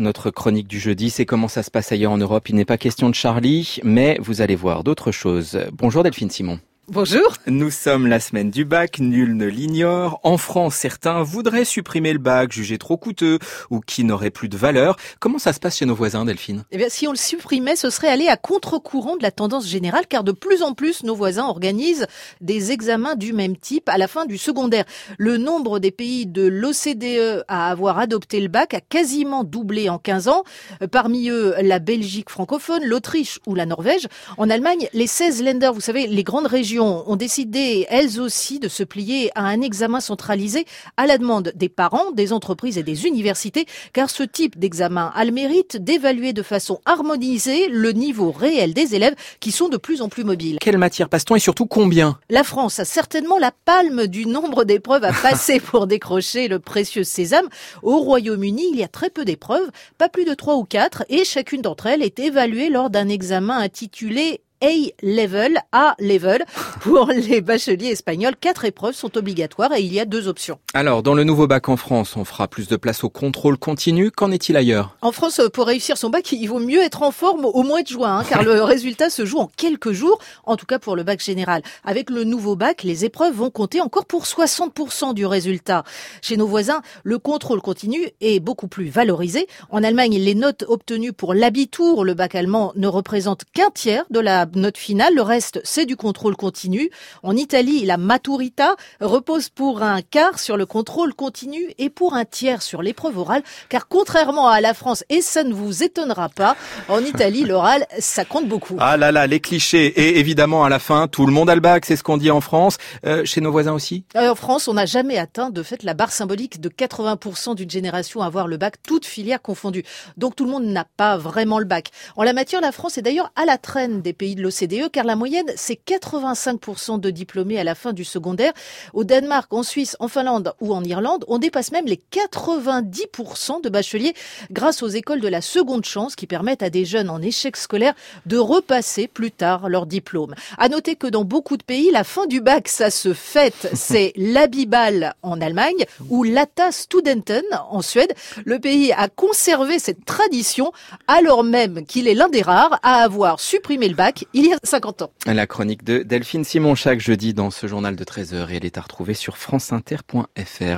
Notre 0.00 0.30
chronique 0.30 0.68
du 0.68 0.78
jeudi, 0.78 1.10
c'est 1.10 1.26
comment 1.26 1.48
ça 1.48 1.64
se 1.64 1.72
passe 1.72 1.90
ailleurs 1.90 2.12
en 2.12 2.18
Europe. 2.18 2.48
Il 2.48 2.54
n'est 2.54 2.64
pas 2.64 2.78
question 2.78 3.10
de 3.10 3.16
Charlie, 3.16 3.80
mais 3.82 4.16
vous 4.20 4.42
allez 4.42 4.54
voir 4.54 4.84
d'autres 4.84 5.10
choses. 5.10 5.58
Bonjour 5.72 6.04
Delphine 6.04 6.30
Simon. 6.30 6.60
Bonjour. 6.90 7.34
Nous 7.46 7.70
sommes 7.70 8.06
la 8.06 8.18
semaine 8.18 8.50
du 8.50 8.64
bac, 8.64 8.98
nul 8.98 9.36
ne 9.36 9.44
l'ignore. 9.44 10.20
En 10.22 10.38
France, 10.38 10.74
certains 10.74 11.22
voudraient 11.22 11.66
supprimer 11.66 12.14
le 12.14 12.18
bac, 12.18 12.50
jugé 12.50 12.78
trop 12.78 12.96
coûteux 12.96 13.38
ou 13.68 13.80
qui 13.80 14.04
n'aurait 14.04 14.30
plus 14.30 14.48
de 14.48 14.56
valeur. 14.56 14.96
Comment 15.20 15.38
ça 15.38 15.52
se 15.52 15.60
passe 15.60 15.76
chez 15.76 15.84
nos 15.84 15.94
voisins, 15.94 16.24
Delphine? 16.24 16.64
Eh 16.70 16.78
bien, 16.78 16.88
si 16.88 17.06
on 17.06 17.10
le 17.10 17.18
supprimait, 17.18 17.76
ce 17.76 17.90
serait 17.90 18.08
aller 18.08 18.28
à 18.28 18.38
contre-courant 18.38 19.18
de 19.18 19.22
la 19.22 19.30
tendance 19.30 19.68
générale, 19.68 20.06
car 20.08 20.24
de 20.24 20.32
plus 20.32 20.62
en 20.62 20.72
plus, 20.72 21.02
nos 21.02 21.14
voisins 21.14 21.44
organisent 21.44 22.06
des 22.40 22.72
examens 22.72 23.16
du 23.16 23.34
même 23.34 23.58
type 23.58 23.90
à 23.90 23.98
la 23.98 24.08
fin 24.08 24.24
du 24.24 24.38
secondaire. 24.38 24.86
Le 25.18 25.36
nombre 25.36 25.80
des 25.80 25.90
pays 25.90 26.24
de 26.24 26.46
l'OCDE 26.46 27.44
à 27.48 27.70
avoir 27.70 27.98
adopté 27.98 28.40
le 28.40 28.48
bac 28.48 28.72
a 28.72 28.80
quasiment 28.80 29.44
doublé 29.44 29.90
en 29.90 29.98
15 29.98 30.28
ans. 30.28 30.42
Parmi 30.90 31.28
eux, 31.28 31.54
la 31.60 31.80
Belgique 31.80 32.30
francophone, 32.30 32.82
l'Autriche 32.82 33.40
ou 33.46 33.54
la 33.54 33.66
Norvège. 33.66 34.08
En 34.38 34.48
Allemagne, 34.48 34.88
les 34.94 35.06
16 35.06 35.42
Länder, 35.42 35.70
vous 35.74 35.82
savez, 35.82 36.06
les 36.06 36.24
grandes 36.24 36.46
régions 36.46 36.77
ont 36.80 37.16
décidé, 37.16 37.86
elles 37.88 38.20
aussi, 38.20 38.58
de 38.58 38.68
se 38.68 38.82
plier 38.82 39.30
à 39.34 39.44
un 39.44 39.60
examen 39.60 40.00
centralisé 40.00 40.64
à 40.96 41.06
la 41.06 41.18
demande 41.18 41.52
des 41.54 41.68
parents, 41.68 42.12
des 42.12 42.32
entreprises 42.32 42.78
et 42.78 42.82
des 42.82 43.06
universités, 43.06 43.66
car 43.92 44.10
ce 44.10 44.22
type 44.22 44.58
d'examen 44.58 45.12
a 45.14 45.24
le 45.24 45.32
mérite 45.32 45.76
d'évaluer 45.76 46.32
de 46.32 46.42
façon 46.42 46.80
harmonisée 46.84 47.68
le 47.68 47.92
niveau 47.92 48.30
réel 48.30 48.74
des 48.74 48.94
élèves 48.94 49.14
qui 49.40 49.52
sont 49.52 49.68
de 49.68 49.76
plus 49.76 50.02
en 50.02 50.08
plus 50.08 50.24
mobiles. 50.24 50.58
Quelle 50.60 50.78
matière 50.78 51.08
passe-t-on 51.08 51.36
et 51.36 51.40
surtout 51.40 51.66
combien? 51.66 52.18
La 52.30 52.44
France 52.44 52.78
a 52.78 52.84
certainement 52.84 53.38
la 53.38 53.52
palme 53.64 54.06
du 54.06 54.26
nombre 54.26 54.64
d'épreuves 54.64 55.04
à 55.04 55.12
passer 55.12 55.60
pour 55.60 55.86
décrocher 55.86 56.48
le 56.48 56.58
précieux 56.58 57.04
sésame. 57.04 57.48
Au 57.82 57.98
Royaume-Uni, 57.98 58.70
il 58.72 58.78
y 58.78 58.84
a 58.84 58.88
très 58.88 59.10
peu 59.10 59.24
d'épreuves, 59.24 59.70
pas 59.96 60.08
plus 60.08 60.24
de 60.24 60.34
trois 60.34 60.56
ou 60.56 60.64
quatre, 60.64 61.04
et 61.08 61.24
chacune 61.24 61.62
d'entre 61.62 61.86
elles 61.86 62.02
est 62.02 62.18
évaluée 62.18 62.68
lors 62.68 62.90
d'un 62.90 63.08
examen 63.08 63.58
intitulé 63.58 64.40
a-level, 64.60 65.58
A-level. 65.72 66.44
Pour 66.80 67.06
les 67.06 67.40
bacheliers 67.40 67.88
espagnols, 67.88 68.36
quatre 68.40 68.64
épreuves 68.64 68.94
sont 68.94 69.16
obligatoires 69.16 69.72
et 69.74 69.80
il 69.80 69.92
y 69.92 70.00
a 70.00 70.04
deux 70.04 70.28
options. 70.28 70.58
Alors, 70.74 71.02
dans 71.02 71.14
le 71.14 71.24
nouveau 71.24 71.46
bac 71.46 71.68
en 71.68 71.76
France, 71.76 72.16
on 72.16 72.24
fera 72.24 72.48
plus 72.48 72.68
de 72.68 72.76
place 72.76 73.04
au 73.04 73.10
contrôle 73.10 73.58
continu. 73.58 74.10
Qu'en 74.10 74.30
est-il 74.30 74.56
ailleurs? 74.56 74.96
En 75.02 75.12
France, 75.12 75.40
pour 75.52 75.66
réussir 75.66 75.96
son 75.96 76.10
bac, 76.10 76.30
il 76.32 76.46
vaut 76.46 76.60
mieux 76.60 76.82
être 76.82 77.02
en 77.02 77.10
forme 77.10 77.44
au 77.44 77.62
mois 77.62 77.82
de 77.82 77.88
juin, 77.88 78.18
hein, 78.18 78.24
car 78.28 78.42
le 78.42 78.62
résultat 78.62 79.10
se 79.10 79.24
joue 79.24 79.38
en 79.38 79.50
quelques 79.56 79.92
jours, 79.92 80.18
en 80.44 80.56
tout 80.56 80.66
cas 80.66 80.78
pour 80.78 80.96
le 80.96 81.02
bac 81.02 81.22
général. 81.22 81.62
Avec 81.84 82.10
le 82.10 82.24
nouveau 82.24 82.56
bac, 82.56 82.82
les 82.82 83.04
épreuves 83.04 83.34
vont 83.34 83.50
compter 83.50 83.80
encore 83.80 84.06
pour 84.06 84.24
60% 84.24 85.14
du 85.14 85.26
résultat. 85.26 85.84
Chez 86.22 86.36
nos 86.36 86.46
voisins, 86.46 86.82
le 87.04 87.18
contrôle 87.18 87.60
continu 87.60 88.10
est 88.20 88.40
beaucoup 88.40 88.68
plus 88.68 88.88
valorisé. 88.88 89.46
En 89.70 89.82
Allemagne, 89.82 90.18
les 90.18 90.34
notes 90.34 90.64
obtenues 90.68 91.12
pour 91.12 91.34
l'habitour, 91.34 92.04
le 92.04 92.14
bac 92.14 92.34
allemand, 92.34 92.72
ne 92.76 92.86
représentent 92.86 93.44
qu'un 93.52 93.70
tiers 93.70 94.04
de 94.10 94.20
la 94.20 94.46
note 94.56 94.78
finale. 94.78 95.14
Le 95.14 95.22
reste, 95.22 95.60
c'est 95.64 95.86
du 95.86 95.96
contrôle 95.96 96.36
continu. 96.36 96.90
En 97.22 97.36
Italie, 97.36 97.84
la 97.84 97.96
maturita 97.96 98.76
repose 99.00 99.48
pour 99.48 99.82
un 99.82 100.02
quart 100.02 100.38
sur 100.38 100.56
le 100.56 100.66
contrôle 100.66 101.14
continu 101.14 101.72
et 101.78 101.90
pour 101.90 102.14
un 102.14 102.24
tiers 102.24 102.62
sur 102.62 102.82
l'épreuve 102.82 103.18
orale. 103.18 103.42
Car 103.68 103.88
contrairement 103.88 104.48
à 104.48 104.60
la 104.60 104.74
France, 104.74 105.04
et 105.08 105.20
ça 105.20 105.44
ne 105.44 105.54
vous 105.54 105.82
étonnera 105.82 106.28
pas, 106.28 106.56
en 106.88 107.00
Italie, 107.04 107.44
l'oral, 107.46 107.86
ça 107.98 108.24
compte 108.24 108.48
beaucoup. 108.48 108.76
Ah 108.78 108.96
là 108.96 109.12
là, 109.12 109.26
les 109.26 109.40
clichés. 109.40 109.86
Et 109.86 110.18
évidemment, 110.18 110.64
à 110.64 110.68
la 110.68 110.78
fin, 110.78 111.08
tout 111.08 111.26
le 111.26 111.32
monde 111.32 111.50
a 111.50 111.54
le 111.54 111.60
bac, 111.60 111.84
c'est 111.84 111.96
ce 111.96 112.02
qu'on 112.02 112.16
dit 112.16 112.30
en 112.30 112.40
France. 112.40 112.78
Euh, 113.06 113.24
chez 113.24 113.40
nos 113.40 113.50
voisins 113.50 113.72
aussi? 113.72 114.04
Euh, 114.16 114.30
En 114.30 114.34
France, 114.34 114.68
on 114.68 114.74
n'a 114.74 114.86
jamais 114.86 115.18
atteint 115.18 115.50
de 115.50 115.62
fait 115.62 115.82
la 115.82 115.94
barre 115.94 116.12
symbolique 116.12 116.60
de 116.60 116.68
80% 116.68 117.54
d'une 117.54 117.70
génération 117.70 118.22
à 118.22 118.26
avoir 118.26 118.46
le 118.46 118.56
bac, 118.56 118.76
toutes 118.86 119.06
filières 119.06 119.42
confondues. 119.42 119.84
Donc 120.16 120.36
tout 120.36 120.44
le 120.44 120.50
monde 120.50 120.64
n'a 120.64 120.84
pas 120.96 121.16
vraiment 121.16 121.58
le 121.58 121.64
bac. 121.64 121.90
En 122.16 122.22
la 122.22 122.32
matière, 122.32 122.60
la 122.60 122.72
France 122.72 122.98
est 122.98 123.02
d'ailleurs 123.02 123.32
à 123.36 123.44
la 123.44 123.58
traîne 123.58 124.02
des 124.02 124.12
pays 124.12 124.34
de 124.38 124.42
l'OCDE, 124.42 124.90
car 124.90 125.04
la 125.04 125.16
moyenne, 125.16 125.52
c'est 125.56 125.78
85% 125.86 126.98
de 127.00 127.10
diplômés 127.10 127.58
à 127.58 127.64
la 127.64 127.74
fin 127.74 127.92
du 127.92 128.04
secondaire. 128.04 128.52
Au 128.94 129.04
Danemark, 129.04 129.52
en 129.52 129.62
Suisse, 129.62 129.96
en 130.00 130.08
Finlande 130.08 130.54
ou 130.60 130.72
en 130.72 130.82
Irlande, 130.84 131.24
on 131.28 131.38
dépasse 131.38 131.72
même 131.72 131.86
les 131.86 132.00
90% 132.10 133.62
de 133.62 133.68
bacheliers 133.68 134.14
grâce 134.50 134.82
aux 134.82 134.88
écoles 134.88 135.20
de 135.20 135.28
la 135.28 135.40
seconde 135.40 135.84
chance 135.84 136.16
qui 136.16 136.26
permettent 136.26 136.62
à 136.62 136.70
des 136.70 136.84
jeunes 136.84 137.10
en 137.10 137.20
échec 137.20 137.56
scolaire 137.56 137.94
de 138.26 138.38
repasser 138.38 139.08
plus 139.08 139.30
tard 139.30 139.68
leur 139.68 139.86
diplôme. 139.86 140.34
À 140.56 140.68
noter 140.68 140.96
que 140.96 141.06
dans 141.06 141.24
beaucoup 141.24 141.56
de 141.56 141.62
pays, 141.62 141.90
la 141.90 142.04
fin 142.04 142.26
du 142.26 142.40
bac, 142.40 142.68
ça 142.68 142.90
se 142.90 143.12
fête. 143.12 143.68
C'est 143.74 144.12
l'Abibal 144.16 145.14
en 145.22 145.40
Allemagne 145.40 145.84
ou 146.08 146.22
l'Ata 146.22 146.72
Studenten 146.72 147.44
en 147.70 147.82
Suède. 147.82 148.14
Le 148.44 148.58
pays 148.58 148.92
a 148.92 149.08
conservé 149.08 149.78
cette 149.78 150.04
tradition 150.04 150.72
alors 151.06 151.44
même 151.44 151.84
qu'il 151.84 152.08
est 152.08 152.14
l'un 152.14 152.28
des 152.28 152.42
rares 152.42 152.78
à 152.82 153.02
avoir 153.02 153.40
supprimé 153.40 153.88
le 153.88 153.94
bac 153.94 154.24
il 154.34 154.46
y 154.46 154.52
a 154.52 154.58
50 154.62 155.02
ans. 155.02 155.10
La 155.26 155.46
chronique 155.46 155.84
de 155.84 156.02
Delphine 156.02 156.44
Simon 156.44 156.74
chaque 156.74 157.00
jeudi 157.00 157.34
dans 157.34 157.50
ce 157.50 157.66
journal 157.66 157.96
de 157.96 158.04
13h 158.04 158.50
et 158.50 158.56
elle 158.56 158.64
est 158.64 158.78
à 158.78 158.82
retrouver 158.82 159.14
sur 159.14 159.36
franceinter.fr. 159.36 160.76